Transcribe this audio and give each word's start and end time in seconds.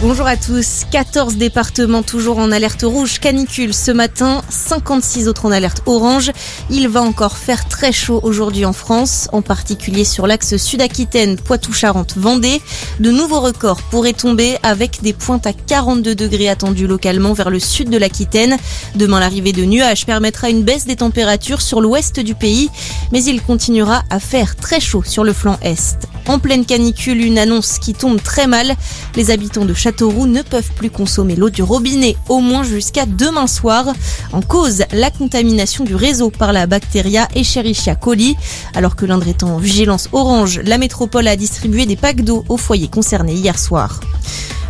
Bonjour 0.00 0.28
à 0.28 0.36
tous. 0.36 0.84
14 0.92 1.38
départements 1.38 2.04
toujours 2.04 2.38
en 2.38 2.52
alerte 2.52 2.84
rouge 2.84 3.18
canicule 3.18 3.74
ce 3.74 3.90
matin, 3.90 4.42
56 4.48 5.26
autres 5.26 5.44
en 5.44 5.50
alerte 5.50 5.82
orange. 5.86 6.30
Il 6.70 6.86
va 6.86 7.02
encore 7.02 7.36
faire 7.36 7.66
très 7.66 7.90
chaud 7.90 8.20
aujourd'hui 8.22 8.64
en 8.64 8.72
France, 8.72 9.28
en 9.32 9.42
particulier 9.42 10.04
sur 10.04 10.28
l'axe 10.28 10.56
Sud-Aquitaine, 10.56 11.34
Poitou-Charentes, 11.34 12.14
Vendée. 12.16 12.62
De 13.00 13.10
nouveaux 13.10 13.40
records 13.40 13.82
pourraient 13.82 14.12
tomber 14.12 14.56
avec 14.62 15.02
des 15.02 15.12
pointes 15.12 15.48
à 15.48 15.52
42 15.52 16.14
degrés 16.14 16.48
attendues 16.48 16.86
localement 16.86 17.32
vers 17.32 17.50
le 17.50 17.58
sud 17.58 17.90
de 17.90 17.98
l'Aquitaine. 17.98 18.56
Demain, 18.94 19.18
l'arrivée 19.18 19.52
de 19.52 19.64
nuages 19.64 20.06
permettra 20.06 20.48
une 20.48 20.62
baisse 20.62 20.86
des 20.86 20.96
températures 20.96 21.60
sur 21.60 21.80
l'ouest 21.80 22.20
du 22.20 22.36
pays, 22.36 22.70
mais 23.10 23.24
il 23.24 23.42
continuera 23.42 24.04
à 24.10 24.20
faire 24.20 24.54
très 24.54 24.78
chaud 24.78 25.02
sur 25.04 25.24
le 25.24 25.32
flanc 25.32 25.58
est. 25.60 26.06
En 26.28 26.38
pleine 26.38 26.66
canicule, 26.66 27.24
une 27.24 27.38
annonce 27.38 27.78
qui 27.78 27.94
tombe 27.94 28.22
très 28.22 28.46
mal. 28.46 28.76
Les 29.16 29.30
habitants 29.30 29.64
de 29.64 29.72
Ne 29.88 30.42
peuvent 30.42 30.70
plus 30.76 30.90
consommer 30.90 31.34
l'eau 31.34 31.48
du 31.48 31.62
robinet, 31.62 32.14
au 32.28 32.40
moins 32.40 32.62
jusqu'à 32.62 33.06
demain 33.06 33.46
soir. 33.46 33.86
En 34.32 34.42
cause, 34.42 34.84
la 34.92 35.10
contamination 35.10 35.84
du 35.84 35.94
réseau 35.94 36.28
par 36.28 36.52
la 36.52 36.66
bactéria 36.66 37.26
Escherichia 37.34 37.94
coli. 37.94 38.36
Alors 38.74 38.96
que 38.96 39.06
l'Indre 39.06 39.28
est 39.28 39.42
en 39.42 39.56
vigilance 39.56 40.10
orange, 40.12 40.60
la 40.64 40.76
métropole 40.76 41.26
a 41.26 41.36
distribué 41.36 41.86
des 41.86 41.96
packs 41.96 42.20
d'eau 42.20 42.44
aux 42.50 42.58
foyers 42.58 42.88
concernés 42.88 43.32
hier 43.32 43.58
soir. 43.58 44.00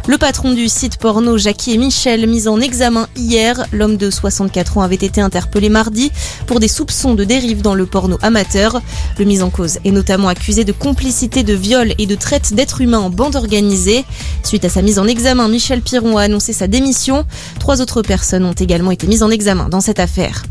Le 0.08 0.16
patron 0.16 0.54
du 0.54 0.70
site 0.70 0.96
porno 0.96 1.36
Jackie 1.36 1.74
et 1.74 1.76
Michel, 1.76 2.26
mis 2.26 2.48
en 2.48 2.62
examen 2.62 3.06
hier, 3.14 3.66
l'homme 3.72 3.98
de 3.98 4.08
64 4.08 4.78
ans 4.78 4.80
avait 4.80 4.94
été 4.94 5.20
interpellé 5.20 5.68
mardi 5.68 6.10
pour 6.46 6.60
des 6.60 6.66
soupçons 6.66 7.12
de 7.12 7.24
dérive 7.24 7.60
dans 7.60 7.74
le 7.74 7.84
porno 7.84 8.16
amateur. 8.22 8.80
Le 9.18 9.26
mis 9.26 9.42
en 9.42 9.50
cause 9.50 9.78
est 9.84 9.90
notamment 9.90 10.28
accusé 10.28 10.64
de 10.64 10.72
complicité 10.72 11.42
de 11.42 11.52
viol 11.52 11.92
et 11.98 12.06
de 12.06 12.14
traite 12.14 12.54
d'êtres 12.54 12.80
humains 12.80 13.00
en 13.00 13.10
bande 13.10 13.36
organisée. 13.36 14.06
Suite 14.44 14.64
à 14.64 14.70
sa 14.70 14.80
mise 14.80 14.98
en 14.98 15.06
examen, 15.06 15.46
Michel 15.46 15.82
Piron 15.82 16.16
a 16.16 16.22
annoncé 16.22 16.54
sa 16.54 16.68
démission. 16.68 17.26
Trois 17.60 17.82
autres 17.82 18.00
personnes 18.00 18.46
ont 18.46 18.52
également 18.52 18.92
été 18.92 19.06
mises 19.06 19.22
en 19.22 19.28
examen 19.28 19.68
dans 19.68 19.82
cette 19.82 20.00
affaire. 20.00 20.42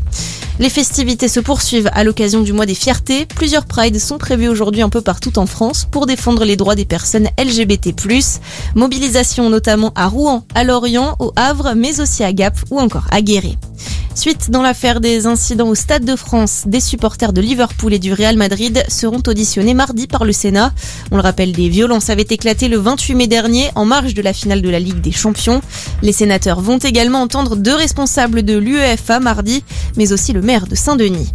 Les 0.58 0.70
festivités 0.70 1.28
se 1.28 1.38
poursuivent 1.38 1.90
à 1.92 2.02
l'occasion 2.02 2.42
du 2.42 2.52
mois 2.52 2.66
des 2.66 2.74
fiertés. 2.74 3.26
Plusieurs 3.26 3.64
prides 3.64 4.00
sont 4.00 4.18
prévus 4.18 4.48
aujourd'hui 4.48 4.82
un 4.82 4.88
peu 4.88 5.00
partout 5.00 5.38
en 5.38 5.46
France 5.46 5.86
pour 5.88 6.06
défendre 6.06 6.44
les 6.44 6.56
droits 6.56 6.74
des 6.74 6.84
personnes 6.84 7.28
LGBT+. 7.38 7.94
Mobilisation 8.74 9.50
notamment 9.50 9.92
à 9.94 10.08
Rouen, 10.08 10.44
à 10.56 10.64
Lorient, 10.64 11.14
au 11.20 11.32
Havre, 11.36 11.74
mais 11.76 12.00
aussi 12.00 12.24
à 12.24 12.32
Gap 12.32 12.56
ou 12.70 12.80
encore 12.80 13.06
à 13.12 13.22
Guéret. 13.22 13.56
Suite 14.18 14.50
dans 14.50 14.62
l'affaire 14.62 14.98
des 14.98 15.26
incidents 15.26 15.68
au 15.68 15.76
Stade 15.76 16.04
de 16.04 16.16
France, 16.16 16.64
des 16.66 16.80
supporters 16.80 17.32
de 17.32 17.40
Liverpool 17.40 17.94
et 17.94 18.00
du 18.00 18.12
Real 18.12 18.36
Madrid 18.36 18.82
seront 18.88 19.22
auditionnés 19.24 19.74
mardi 19.74 20.08
par 20.08 20.24
le 20.24 20.32
Sénat. 20.32 20.72
On 21.12 21.16
le 21.16 21.22
rappelle, 21.22 21.52
des 21.52 21.68
violences 21.68 22.10
avaient 22.10 22.26
éclaté 22.28 22.66
le 22.66 22.78
28 22.78 23.14
mai 23.14 23.28
dernier 23.28 23.70
en 23.76 23.84
marge 23.84 24.14
de 24.14 24.22
la 24.22 24.32
finale 24.32 24.60
de 24.60 24.68
la 24.70 24.80
Ligue 24.80 25.00
des 25.00 25.12
Champions. 25.12 25.60
Les 26.02 26.10
sénateurs 26.10 26.60
vont 26.60 26.78
également 26.78 27.20
entendre 27.20 27.54
deux 27.54 27.76
responsables 27.76 28.42
de 28.42 28.58
l'UEFA 28.58 29.20
mardi, 29.20 29.62
mais 29.96 30.12
aussi 30.12 30.32
le 30.32 30.42
maire 30.42 30.66
de 30.66 30.74
Saint-Denis. 30.74 31.32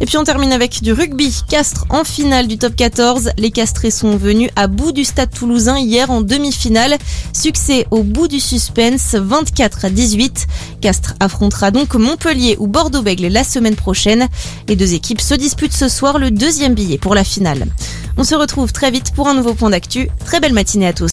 Et 0.00 0.06
puis 0.06 0.16
on 0.16 0.24
termine 0.24 0.52
avec 0.52 0.82
du 0.82 0.92
rugby. 0.92 1.42
Castres 1.48 1.86
en 1.90 2.04
finale 2.04 2.46
du 2.46 2.58
top 2.58 2.76
14. 2.76 3.30
Les 3.38 3.50
Castrés 3.50 3.90
sont 3.90 4.16
venus 4.16 4.50
à 4.56 4.66
bout 4.66 4.92
du 4.92 5.04
stade 5.04 5.30
toulousain 5.30 5.78
hier 5.78 6.10
en 6.10 6.20
demi-finale. 6.20 6.96
Succès 7.32 7.86
au 7.90 8.02
bout 8.02 8.28
du 8.28 8.40
suspense, 8.40 9.14
24 9.14 9.86
à 9.86 9.90
18. 9.90 10.46
Castres 10.80 11.14
affrontera 11.20 11.70
donc 11.70 11.94
Montpellier 11.94 12.56
ou 12.58 12.66
Bordeaux-Bègles 12.66 13.28
la 13.28 13.44
semaine 13.44 13.76
prochaine. 13.76 14.28
Les 14.68 14.76
deux 14.76 14.94
équipes 14.94 15.20
se 15.20 15.34
disputent 15.34 15.72
ce 15.72 15.88
soir 15.88 16.18
le 16.18 16.30
deuxième 16.30 16.74
billet 16.74 16.98
pour 16.98 17.14
la 17.14 17.24
finale. 17.24 17.66
On 18.18 18.24
se 18.24 18.34
retrouve 18.34 18.72
très 18.72 18.90
vite 18.90 19.12
pour 19.14 19.28
un 19.28 19.34
nouveau 19.34 19.54
point 19.54 19.70
d'actu. 19.70 20.08
Très 20.24 20.40
belle 20.40 20.54
matinée 20.54 20.86
à 20.86 20.92
tous. 20.92 21.04